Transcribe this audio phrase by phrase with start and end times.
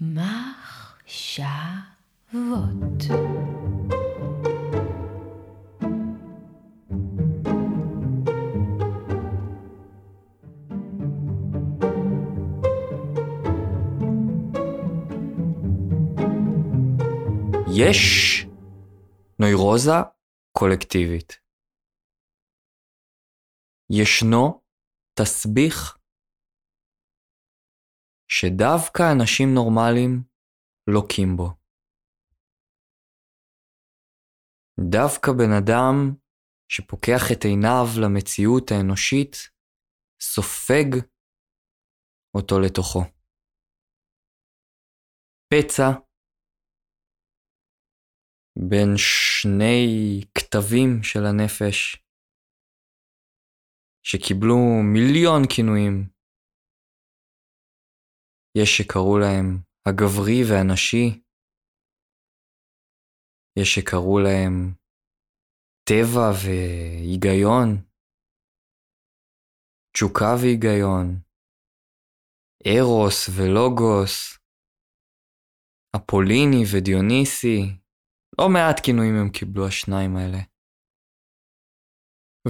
[0.00, 1.44] מחשבות.
[17.76, 18.46] יש
[19.38, 19.92] נוירוזה
[20.52, 21.40] קולקטיבית.
[23.90, 24.60] ישנו
[25.14, 25.99] תסביך
[28.32, 30.22] שדווקא אנשים נורמליים
[30.86, 31.48] לוקים בו.
[34.90, 36.14] דווקא בן אדם
[36.68, 39.34] שפוקח את עיניו למציאות האנושית,
[40.22, 40.90] סופג
[42.34, 43.00] אותו לתוכו.
[45.48, 45.88] פצע
[48.70, 49.86] בין שני
[50.34, 51.96] כתבים של הנפש
[54.06, 54.56] שקיבלו
[54.94, 56.19] מיליון כינויים.
[58.58, 61.22] יש שקראו להם הגברי והנשי,
[63.58, 64.74] יש שקראו להם
[65.88, 67.68] טבע והיגיון,
[69.92, 71.06] תשוקה והיגיון,
[72.66, 74.38] ארוס ולוגוס,
[75.96, 77.58] אפוליני ודיוניסי,
[78.38, 80.38] לא מעט כינויים הם קיבלו השניים האלה.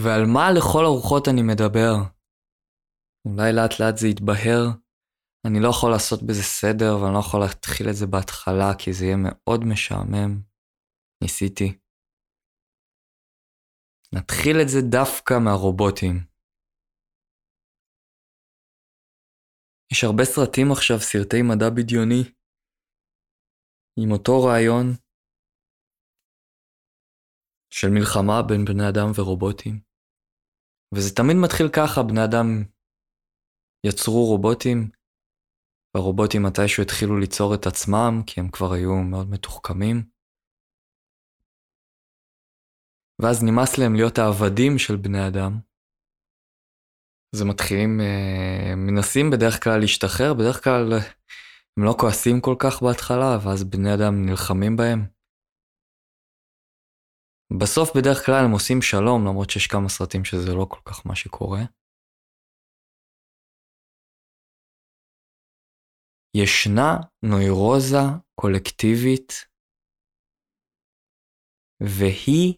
[0.02, 1.92] ועל מה לכל הרוחות אני מדבר?
[3.24, 4.89] אולי לאט לאט זה יתבהר.
[5.46, 9.04] אני לא יכול לעשות בזה סדר ואני לא יכול להתחיל את זה בהתחלה כי זה
[9.04, 10.32] יהיה מאוד משעמם.
[11.22, 11.78] ניסיתי.
[14.14, 16.14] נתחיל את זה דווקא מהרובוטים.
[19.92, 22.22] יש הרבה סרטים עכשיו, סרטי מדע בדיוני,
[24.00, 24.86] עם אותו רעיון
[27.70, 29.80] של מלחמה בין בני אדם ורובוטים.
[30.94, 32.46] וזה תמיד מתחיל ככה, בני אדם
[33.86, 34.99] יצרו רובוטים,
[35.94, 40.02] והרובוטים מתישהו התחילו ליצור את עצמם, כי הם כבר היו מאוד מתוחכמים.
[43.22, 45.60] ואז נמאס להם להיות העבדים של בני אדם.
[47.34, 50.92] אז הם מתחילים, אה, מנסים בדרך כלל להשתחרר, בדרך כלל
[51.76, 55.06] הם לא כועסים כל כך בהתחלה, ואז בני אדם נלחמים בהם.
[57.60, 61.14] בסוף בדרך כלל הם עושים שלום, למרות שיש כמה סרטים שזה לא כל כך מה
[61.14, 61.60] שקורה.
[66.34, 68.02] ישנה נוירוזה
[68.34, 69.32] קולקטיבית,
[71.80, 72.54] והיא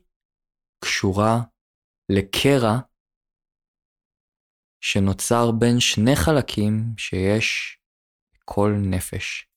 [0.84, 1.34] קשורה
[2.12, 2.74] לקרע
[4.80, 7.78] שנוצר בין שני חלקים שיש
[8.44, 9.48] כל נפש.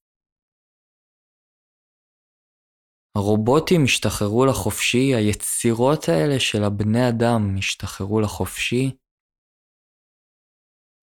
[3.18, 8.97] הרובוטים השתחררו לחופשי, היצירות האלה של הבני אדם השתחררו לחופשי,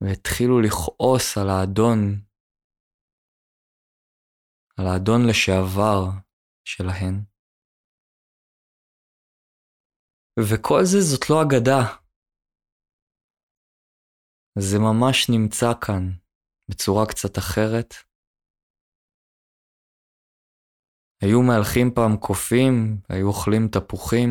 [0.01, 2.32] והתחילו לכעוס על האדון,
[4.83, 6.01] על האדון לשעבר
[6.65, 7.15] שלהן.
[10.39, 11.81] וכל זה זאת לא אגדה.
[14.59, 16.05] זה ממש נמצא כאן,
[16.71, 17.95] בצורה קצת אחרת.
[21.23, 22.75] היו מהלכים פעם קופים,
[23.09, 24.31] היו אוכלים תפוחים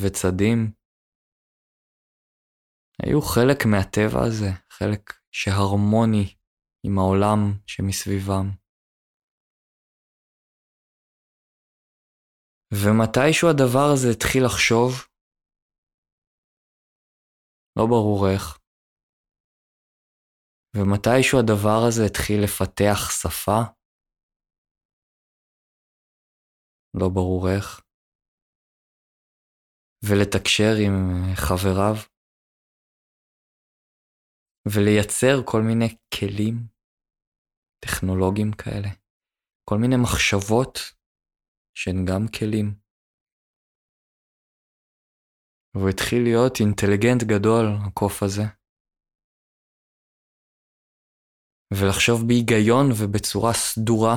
[0.00, 0.58] וצדים.
[3.02, 6.34] היו חלק מהטבע הזה, חלק שהרמוני
[6.86, 8.57] עם העולם שמסביבם.
[12.74, 14.90] ומתישהו הדבר הזה התחיל לחשוב,
[17.78, 18.58] לא ברור איך,
[20.76, 23.58] ומתישהו הדבר הזה התחיל לפתח שפה,
[27.00, 27.80] לא ברור איך,
[30.04, 30.94] ולתקשר עם
[31.34, 31.96] חבריו,
[34.72, 36.54] ולייצר כל מיני כלים
[37.84, 38.88] טכנולוגיים כאלה,
[39.68, 40.97] כל מיני מחשבות
[41.80, 42.74] שהן גם כלים.
[45.74, 48.42] והוא התחיל להיות אינטליגנט גדול, הקוף הזה.
[51.72, 54.16] ולחשוב בהיגיון ובצורה סדורה,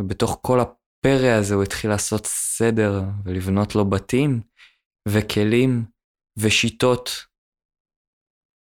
[0.00, 2.90] ובתוך כל הפרא הזה הוא התחיל לעשות סדר
[3.24, 4.30] ולבנות לו בתים
[5.08, 5.70] וכלים
[6.42, 7.08] ושיטות.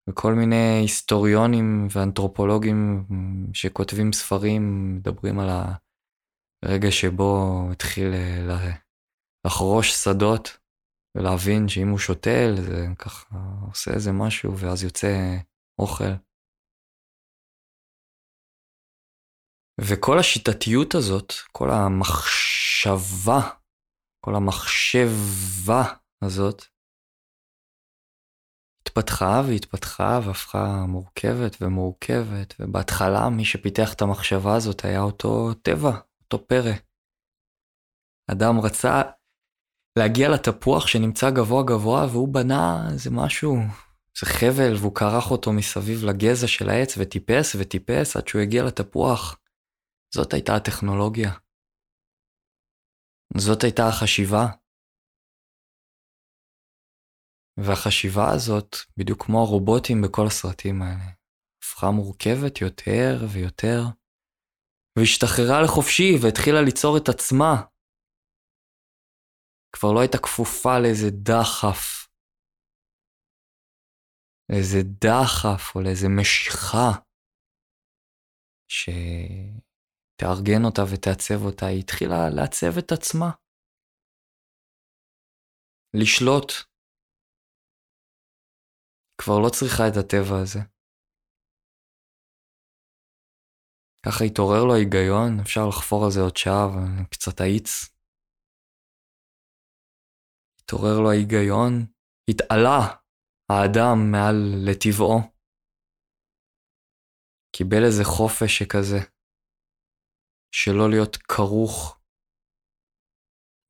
[0.08, 3.06] וכל מיני היסטוריונים ואנתרופולוגים
[3.52, 5.49] שכותבים ספרים מדברים על
[6.66, 7.28] הרגע שבו
[7.72, 8.76] התחיל אה,
[9.46, 10.58] לחרוש שדות
[11.16, 13.36] ולהבין שאם הוא שותל זה ככה
[13.68, 15.36] עושה איזה משהו ואז יוצא
[15.78, 16.12] אוכל.
[19.80, 23.40] וכל השיטתיות הזאת, כל המחשבה,
[24.24, 25.82] כל המחשבה
[26.22, 26.62] הזאת,
[28.82, 36.00] התפתחה והתפתחה והפכה מורכבת ומורכבת, ובהתחלה מי שפיתח את המחשבה הזאת היה אותו טבע,
[36.32, 36.73] אותו פרא.
[38.31, 39.02] אדם רצה
[39.99, 46.05] להגיע לתפוח שנמצא גבוה גבוה, והוא בנה איזה משהו, איזה חבל, והוא כרך אותו מסביב
[46.05, 49.38] לגזע של העץ, וטיפס וטיפס עד שהוא הגיע לתפוח.
[50.14, 51.31] זאת הייתה הטכנולוגיה.
[53.37, 54.46] זאת הייתה החשיבה.
[57.56, 61.11] והחשיבה הזאת, בדיוק כמו הרובוטים בכל הסרטים האלה,
[61.58, 63.82] הפכה מורכבת יותר ויותר,
[64.96, 67.52] והשתחררה לחופשי והתחילה ליצור את עצמה.
[69.72, 72.08] כבר לא הייתה כפופה לאיזה דחף,
[74.50, 76.88] לאיזה דחף או לאיזה משיכה
[78.69, 83.31] שתארגן אותה ותעצב אותה, היא התחילה לעצב את עצמה.
[85.94, 86.50] לשלוט.
[89.20, 90.75] כבר לא צריכה את הטבע הזה.
[94.06, 97.69] ככה התעורר לו ההיגיון, אפשר לחפור על זה עוד שעה, אבל קצת האיץ.
[100.61, 101.73] התעורר לו ההיגיון,
[102.31, 102.79] התעלה
[103.50, 105.19] האדם מעל לטבעו.
[107.56, 109.00] קיבל איזה חופש שכזה,
[110.55, 112.00] שלא להיות כרוך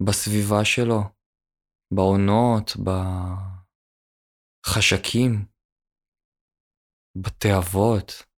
[0.07, 1.01] בסביבה שלו,
[1.95, 2.69] בעונות,
[4.67, 5.33] בחשקים,
[7.23, 8.36] בתאוות.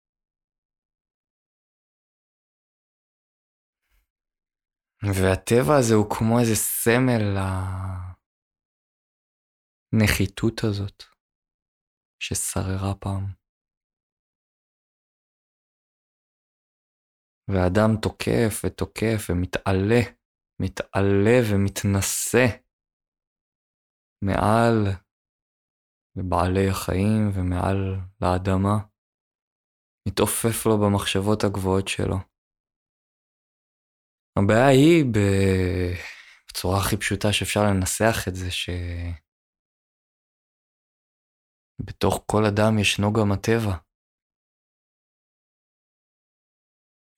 [5.04, 7.24] והטבע הזה הוא כמו איזה סמל
[9.94, 11.04] לנחיתות הזאת
[12.24, 13.26] ששררה פעם.
[17.50, 20.02] והאדם תוקף ותוקף ומתעלה,
[20.62, 22.46] מתעלה ומתנשא
[24.22, 24.76] מעל
[26.18, 27.80] לבעלי החיים ומעל
[28.22, 28.78] לאדמה,
[30.08, 32.37] מתעופף לו במחשבות הגבוהות שלו.
[34.44, 35.06] הבעיה היא
[36.48, 38.52] בצורה הכי פשוטה שאפשר לנסח את זה,
[41.82, 43.76] שבתוך כל אדם ישנו גם הטבע.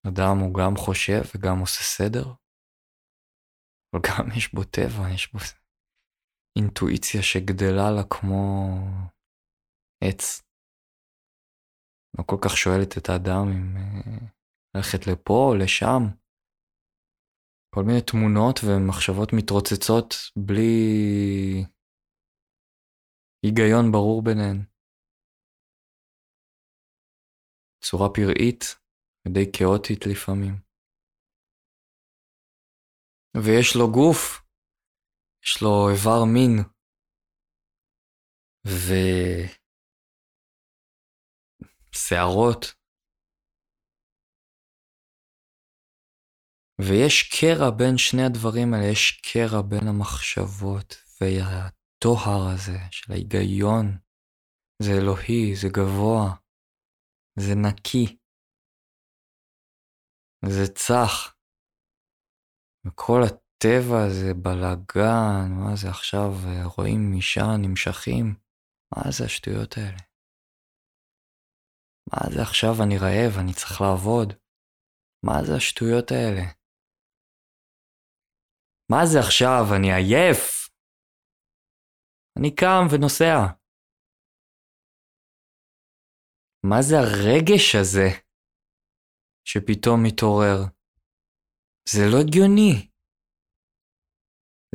[0.07, 2.25] אדם הוא גם חושב וגם עושה סדר,
[3.93, 5.39] אבל גם יש בו טבע, יש בו
[6.57, 8.39] אינטואיציה שגדלה לה כמו
[10.03, 10.41] עץ.
[12.17, 14.27] לא כל כך שואלת את האדם אם אה,
[14.75, 16.18] ללכת לפה או לשם.
[17.75, 20.09] כל מיני תמונות ומחשבות מתרוצצות
[20.47, 20.73] בלי
[23.43, 24.57] היגיון ברור ביניהן.
[27.83, 28.61] צורה פראית
[29.25, 30.55] ודי כאוטית לפעמים.
[33.37, 34.21] ויש לו גוף,
[35.45, 36.53] יש לו איבר מין,
[41.91, 42.78] ושערות,
[46.79, 53.97] ויש קרע בין שני הדברים האלה, יש קרע בין המחשבות והטוהר הזה של ההיגיון.
[54.81, 56.35] זה אלוהי, זה גבוה,
[57.39, 58.17] זה נקי,
[60.45, 61.35] זה צח.
[62.85, 66.31] וכל הטבע הזה בלאגן, מה זה עכשיו,
[66.77, 68.35] רואים אישה נמשכים?
[68.91, 69.99] מה זה השטויות האלה?
[72.11, 74.33] מה זה עכשיו אני רעב, אני צריך לעבוד?
[75.25, 76.58] מה זה השטויות האלה?
[78.91, 79.63] מה זה עכשיו?
[79.75, 80.69] אני עייף.
[82.39, 83.35] אני קם ונוסע.
[86.63, 88.07] מה זה הרגש הזה
[89.45, 90.57] שפתאום מתעורר?
[91.89, 92.89] זה לא הגיוני.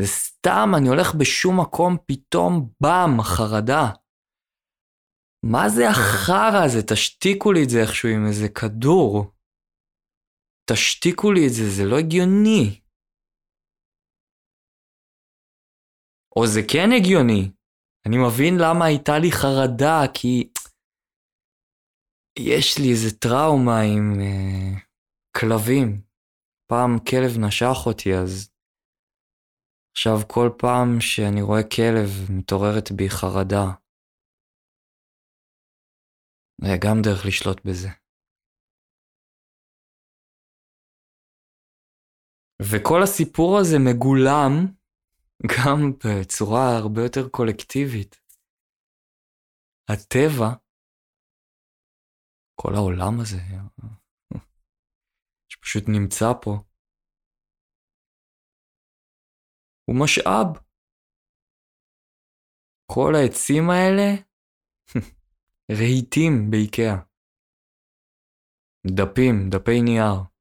[0.00, 3.85] זה סתם, אני הולך בשום מקום, פתאום באם, חרדה.
[5.52, 6.80] מה זה החרא הזה?
[6.92, 9.33] תשתיקו לי את זה איכשהו עם איזה כדור.
[10.71, 12.83] תשתיקו לי את זה, זה לא הגיוני.
[16.36, 17.50] או זה כן הגיוני.
[18.06, 20.52] אני מבין למה הייתה לי חרדה, כי
[22.38, 24.80] יש לי איזה טראומה עם uh,
[25.36, 26.02] כלבים.
[26.70, 28.50] פעם כלב נשך אותי, אז
[29.96, 33.66] עכשיו כל פעם שאני רואה כלב מתעוררת בי חרדה.
[36.60, 37.88] זה גם דרך לשלוט בזה.
[42.62, 44.50] וכל הסיפור הזה מגולם
[45.42, 48.16] גם בצורה הרבה יותר קולקטיבית.
[49.92, 50.48] הטבע,
[52.60, 53.36] כל העולם הזה,
[55.50, 56.50] שפשוט נמצא פה,
[59.86, 60.64] הוא משאב.
[62.92, 64.08] כל העצים האלה
[65.78, 66.96] רהיטים באיקאה.
[68.86, 70.33] דפים, דפי נייר.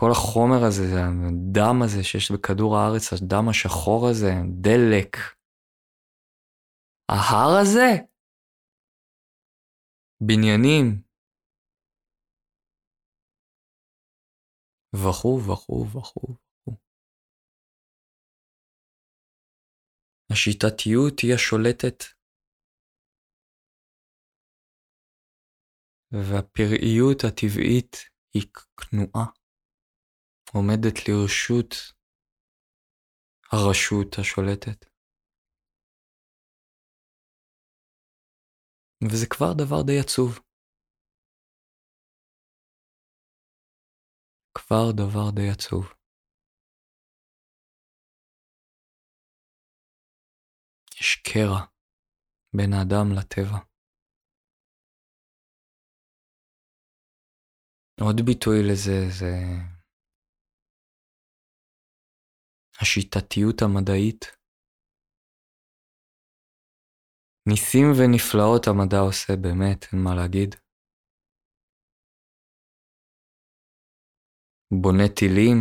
[0.00, 0.90] כל החומר הזה,
[1.28, 5.12] הדם הזה שיש בכדור הארץ, הדם השחור הזה, דלק.
[7.08, 7.88] ההר הזה?
[10.20, 11.02] בניינים.
[14.94, 16.34] וכו' וכו' וכו'.
[20.32, 21.98] השיטתיות היא השולטת.
[26.12, 27.92] והפראיות הטבעית
[28.34, 28.46] היא
[28.80, 29.26] כנועה,
[30.54, 31.70] עומדת לרשות
[33.52, 34.94] הרשות השולטת.
[39.10, 40.30] וזה כבר דבר די עצוב.
[44.54, 45.84] כבר דבר די עצוב.
[51.00, 51.60] יש קרע
[52.56, 53.58] בין האדם לטבע.
[58.00, 59.73] עוד ביטוי לזה זה
[62.80, 64.24] השיטתיות המדעית.
[67.48, 70.54] ניסים ונפלאות המדע עושה, באמת, אין מה להגיד.
[74.82, 75.58] בונה טילים,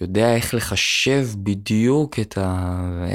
[0.00, 2.42] יודע איך לחשב בדיוק את ה...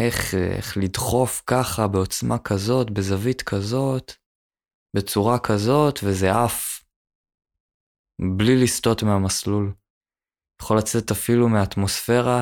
[0.04, 4.08] איך, איך לדחוף ככה בעוצמה כזאת, בזווית כזאת,
[4.96, 6.84] בצורה כזאת, וזה עף.
[8.38, 9.81] בלי לסטות מהמסלול.
[10.62, 12.42] יכול לצאת אפילו מהאטמוספירה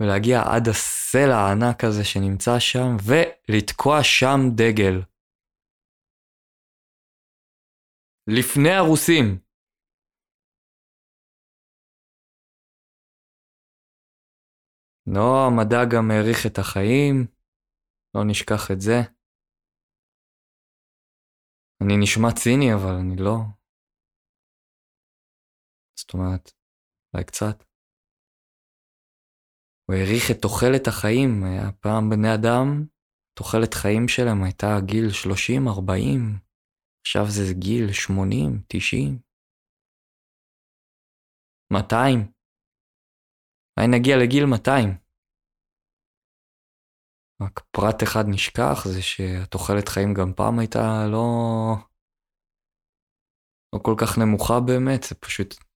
[0.00, 4.96] ולהגיע עד הסלע הענק הזה שנמצא שם, ולתקוע שם דגל.
[8.26, 9.26] לפני הרוסים.
[15.14, 17.26] לא, המדע גם העריך את החיים,
[18.14, 18.98] לא נשכח את זה.
[21.82, 23.36] אני נשמע ציני, אבל אני לא.
[25.98, 26.57] זאת אומרת,
[27.14, 27.64] אולי קצת.
[29.84, 31.42] הוא העריך את תוחלת החיים,
[31.80, 32.86] פעם בני אדם,
[33.38, 36.48] תוחלת חיים שלהם הייתה גיל 30-40,
[37.00, 39.18] עכשיו זה גיל 80, 90,
[41.72, 42.18] 200.
[43.76, 44.98] אולי נגיע לגיל 200.
[47.42, 51.26] רק פרט אחד נשכח, זה שהתוחלת חיים גם פעם הייתה לא...
[53.74, 55.67] לא כל כך נמוכה באמת, זה פשוט...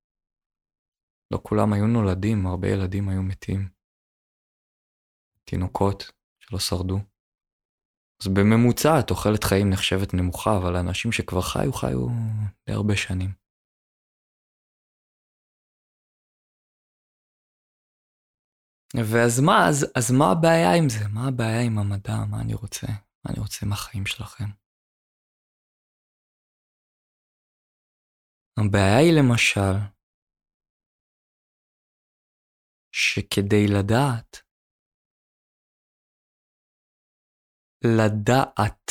[1.33, 3.69] לא כולם היו נולדים, הרבה ילדים היו מתים.
[5.45, 6.03] תינוקות
[6.41, 6.99] שלא שרדו.
[8.23, 12.07] אז בממוצע תוחלת חיים נחשבת נמוכה, אבל אנשים שכבר חיו, חיו
[12.67, 13.31] די הרבה שנים.
[18.97, 21.09] ואז מה, אז, אז מה הבעיה עם זה?
[21.15, 22.17] מה הבעיה עם המדע?
[22.31, 22.87] מה אני רוצה?
[23.25, 24.45] מה אני רוצה מהחיים שלכם?
[28.59, 29.75] הבעיה היא למשל,
[32.93, 34.37] שכדי לדעת,
[37.85, 38.91] לדעת,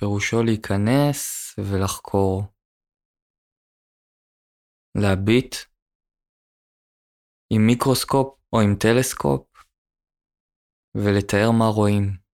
[0.00, 1.22] פירושו להיכנס
[1.58, 2.42] ולחקור,
[5.02, 5.54] להביט
[7.52, 9.46] עם מיקרוסקופ או עם טלסקופ
[10.96, 12.28] ולתאר מה רואים.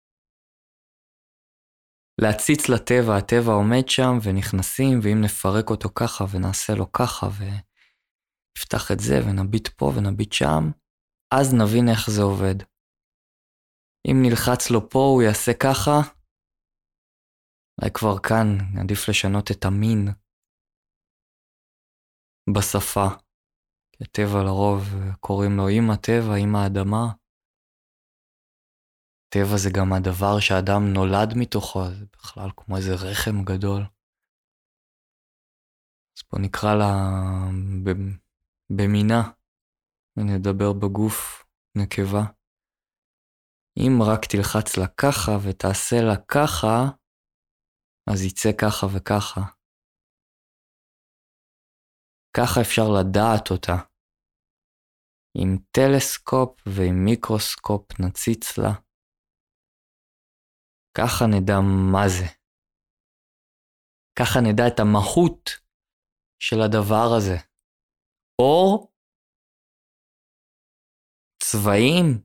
[2.22, 7.26] להציץ לטבע, הטבע עומד שם ונכנסים, ואם נפרק אותו ככה ונעשה לו ככה
[8.54, 10.62] ונפתח את זה ונביט פה ונביט שם,
[11.34, 12.58] אז נבין איך זה עובד.
[14.06, 15.96] אם נלחץ לו פה הוא יעשה ככה,
[17.78, 18.48] אולי כבר כאן
[18.80, 20.00] עדיף לשנות את המין
[22.54, 23.08] בשפה.
[23.92, 24.80] כי הטבע לרוב
[25.20, 27.04] קוראים לו עם הטבע, עם האדמה.
[29.34, 33.82] טבע זה גם הדבר שאדם נולד מתוכו, זה בכלל כמו איזה רחם גדול.
[36.16, 36.90] אז בוא נקרא לה
[38.70, 39.22] במינה,
[40.16, 41.44] ונדבר בגוף
[41.78, 42.24] נקבה.
[43.78, 46.74] אם רק תלחץ לה ככה ותעשה לה ככה,
[48.10, 49.40] אז יצא ככה וככה.
[52.36, 53.76] ככה אפשר לדעת אותה.
[55.38, 58.72] עם טלסקופ ועם מיקרוסקופ נציץ לה.
[60.98, 61.54] ככה נדע
[61.92, 62.26] מה זה.
[64.18, 65.50] ככה נדע את המהות
[66.42, 67.53] של הדבר הזה.
[68.38, 68.92] אור,
[71.42, 72.24] צבעים,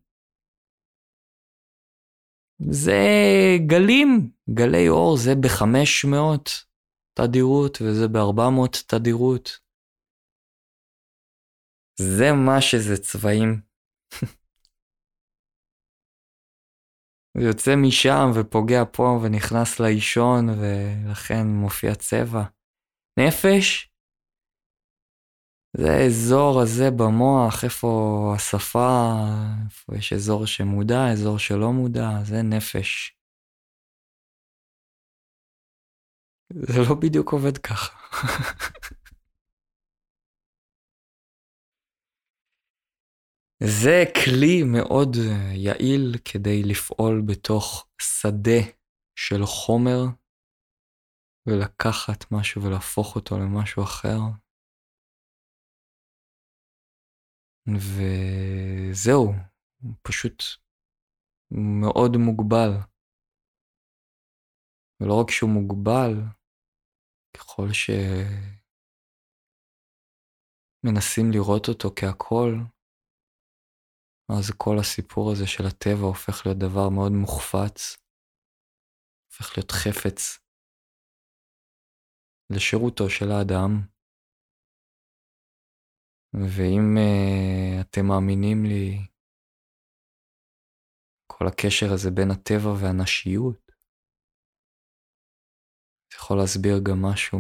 [2.72, 3.02] זה
[3.68, 6.70] גלים, גלי אור זה ב-500
[7.14, 9.50] תדירות וזה ב-400 תדירות.
[12.00, 13.62] זה מה שזה צבעים.
[17.34, 22.44] הוא יוצא משם ופוגע פה ונכנס לאישון ולכן מופיע צבע.
[23.20, 23.89] נפש
[25.78, 27.88] זה האזור הזה במוח, איפה
[28.36, 29.14] השפה,
[29.66, 33.16] איפה יש אזור שמודע, אזור שלא מודע, זה נפש.
[36.54, 37.96] זה לא בדיוק עובד ככה.
[43.64, 45.16] זה כלי מאוד
[45.54, 48.62] יעיל כדי לפעול בתוך שדה
[49.16, 50.06] של חומר
[51.46, 54.20] ולקחת משהו ולהפוך אותו למשהו אחר.
[57.78, 59.34] וזהו,
[60.02, 60.44] פשוט
[61.52, 62.70] מאוד מוגבל.
[65.02, 66.14] ולא רק שהוא מוגבל,
[67.38, 67.68] ככל
[70.84, 72.52] שמנסים לראות אותו כהכל,
[74.30, 77.98] אז כל הסיפור הזה של הטבע הופך להיות דבר מאוד מוחפץ,
[79.28, 80.20] הופך להיות חפץ
[82.54, 83.99] לשירותו של האדם.
[86.34, 89.06] ואם uh, אתם מאמינים לי,
[91.28, 93.72] כל הקשר הזה בין הטבע והנשיות,
[96.12, 97.40] זה יכול להסביר גם משהו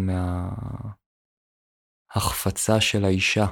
[2.09, 3.45] מההחפצה של האישה.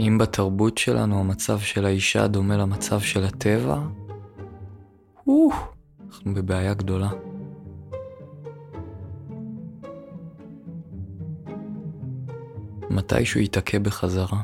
[0.00, 3.78] אם בתרבות שלנו המצב של האישה דומה למצב של הטבע,
[6.10, 7.29] אנחנו בבעיה גדולה.
[12.90, 14.42] מתישהו ייתקע בחזרה.